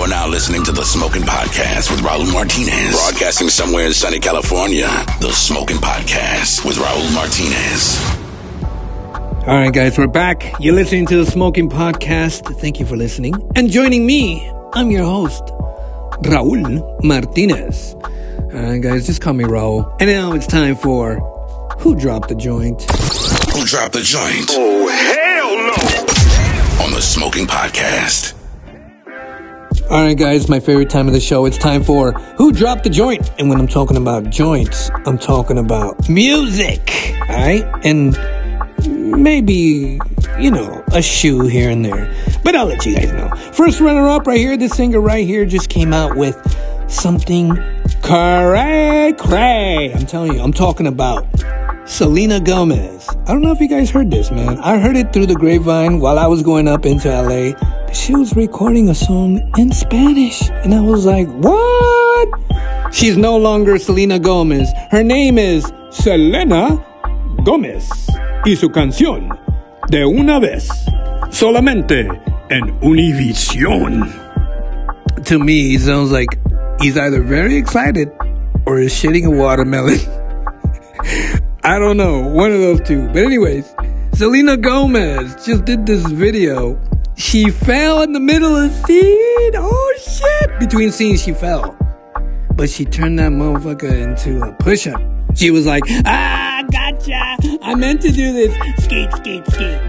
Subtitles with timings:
[0.00, 4.88] You're now listening to the Smoking Potcast with Raul Martinez, broadcasting somewhere in sunny California.
[5.20, 8.00] The Smoking Potcast with Raul Martinez.
[9.46, 10.54] All right, guys, we're back.
[10.58, 12.58] You're listening to the Smoking Potcast.
[12.62, 13.34] Thank you for listening.
[13.54, 15.44] And joining me, I'm your host,
[16.24, 17.92] Raul Martinez.
[17.92, 19.94] All right, guys, just call me Raul.
[20.00, 21.16] And now it's time for
[21.80, 22.90] Who Dropped the Joint?
[23.52, 24.48] Who dropped the joint?
[24.48, 26.84] Oh, hell no!
[26.86, 28.39] On the Smoking Potcast.
[29.90, 31.46] All right, guys, my favorite time of the show.
[31.46, 33.28] It's time for Who Dropped the Joint?
[33.40, 37.12] And when I'm talking about joints, I'm talking about music.
[37.22, 37.64] All right?
[37.82, 38.16] And
[39.20, 39.98] maybe,
[40.38, 42.08] you know, a shoe here and there.
[42.44, 43.30] But I'll let you guys know.
[43.52, 46.36] First runner up right here, this singer right here just came out with
[46.88, 47.56] something
[48.00, 49.92] cray cray.
[49.92, 51.26] I'm telling you, I'm talking about
[51.84, 53.08] Selena Gomez.
[53.08, 54.60] I don't know if you guys heard this, man.
[54.60, 57.79] I heard it through the grapevine while I was going up into LA.
[57.92, 60.48] She was recording a song in Spanish.
[60.64, 62.28] And I was like, what?
[62.94, 64.68] She's no longer Selena Gomez.
[64.90, 66.84] Her name is Selena
[67.44, 67.88] Gomez.
[68.46, 69.28] Y su canción,
[69.90, 70.68] De una vez,
[71.30, 72.08] solamente
[72.50, 74.08] en Univision.
[75.24, 76.28] To me, it sounds like
[76.80, 78.10] he's either very excited
[78.66, 79.98] or is shitting a watermelon.
[81.64, 83.08] I don't know, one of those two.
[83.08, 83.74] But anyways,
[84.14, 86.80] Selena Gomez just did this video.
[87.20, 89.52] She fell in the middle of the scene.
[89.54, 90.58] Oh shit!
[90.58, 91.76] Between scenes, she fell.
[92.54, 94.98] But she turned that motherfucker into a push-up.
[95.34, 97.36] She was like, ah, gotcha.
[97.60, 98.54] I meant to do this.
[98.82, 99.82] Skate, skate, skate.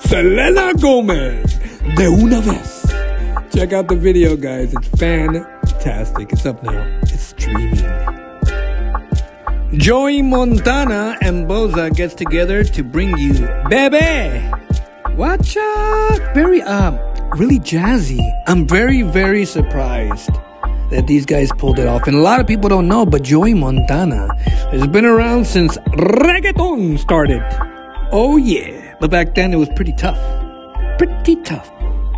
[0.00, 1.60] Selena Gomez.
[1.94, 2.84] De una vez.
[3.54, 4.74] Check out the video, guys.
[4.74, 6.32] It's fantastic.
[6.32, 7.00] It's up now.
[7.02, 7.76] It's streaming.
[9.78, 14.67] Joey Montana and Boza gets together to bring you Bebe.
[15.18, 16.32] Watch out.
[16.32, 16.96] Very, um,
[17.36, 18.20] really jazzy.
[18.46, 20.30] I'm very, very surprised
[20.90, 22.06] that these guys pulled it off.
[22.06, 24.32] And a lot of people don't know, but Joey Montana
[24.70, 27.42] has been around since reggaeton started.
[28.12, 28.94] Oh yeah.
[29.00, 30.20] But back then it was pretty tough.
[30.98, 31.68] Pretty tough.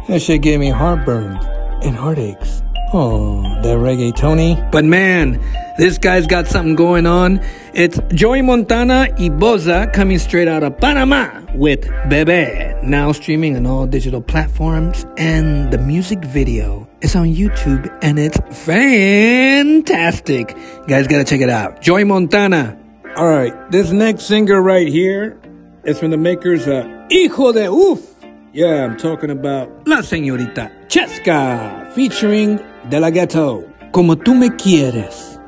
[0.09, 1.39] That shit gave me heartburn
[1.83, 2.63] and heartaches.
[2.93, 4.61] Oh, that reggae Tony.
[4.73, 5.41] But man,
[5.79, 7.41] this guy's got something going on.
[7.73, 12.75] It's Joey Montana y Boza coming straight out of Panama with Bebe.
[12.83, 15.07] Now streaming on all digital platforms.
[15.17, 20.51] And the music video is on YouTube and it's fantastic.
[20.51, 21.81] You guys gotta check it out.
[21.81, 22.77] Joey Montana.
[23.17, 25.41] Alright, this next singer right here
[25.85, 28.10] is from the makers of Hijo de Uf.
[28.53, 33.65] Yeah, I'm talking about La Señorita Chesca featuring De La Ghetto.
[33.93, 35.39] Como tú me quieres.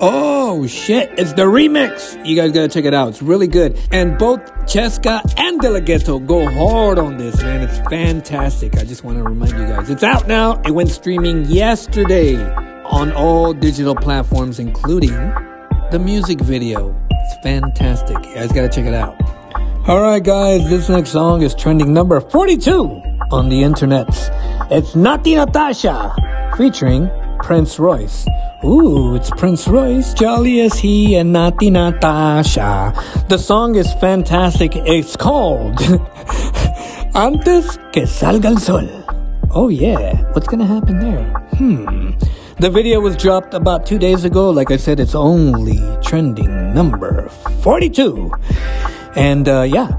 [0.00, 2.14] Oh shit, it's the remix.
[2.24, 3.08] You guys gotta check it out.
[3.08, 3.76] It's really good.
[3.90, 7.62] And both Chesca and De La Ghetto go hard on this, man.
[7.62, 8.76] It's fantastic.
[8.78, 9.90] I just want to remind you guys.
[9.90, 10.60] It's out now.
[10.62, 12.36] It went streaming yesterday
[12.84, 15.14] on all digital platforms, including
[15.90, 16.96] the music video.
[17.10, 18.24] It's fantastic.
[18.24, 19.21] You guys gotta check it out.
[19.88, 22.84] Alright guys, this next song is trending number 42
[23.32, 24.30] on the internets.
[24.70, 26.14] It's Natti Natasha
[26.56, 27.10] featuring
[27.40, 28.24] Prince Royce.
[28.64, 32.94] Ooh, it's Prince Royce, jolly as he and Natti Natasha.
[33.28, 34.76] The song is fantastic.
[34.76, 35.80] It's called
[37.16, 38.88] Antes que salga el sol.
[39.50, 41.24] Oh yeah, what's gonna happen there?
[41.58, 42.12] Hmm.
[42.60, 44.48] The video was dropped about two days ago.
[44.50, 47.28] Like I said, it's only trending number
[47.62, 48.30] 42.
[49.16, 49.90] And uh, yeah,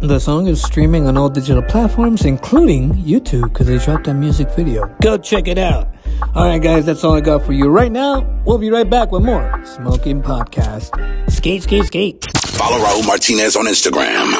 [0.00, 4.50] the song is streaming on all digital platforms, including YouTube, because they dropped that music
[4.50, 4.86] video.
[5.02, 5.88] Go check it out.
[6.34, 8.22] All right, guys, that's all I got for you right now.
[8.44, 11.30] We'll be right back with more Smoking Potcast.
[11.30, 12.26] Skate, skate, skate.
[12.46, 14.32] Follow Raul Martinez on Instagram.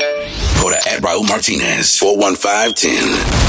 [0.62, 3.43] Go to at Raul Martinez 41510.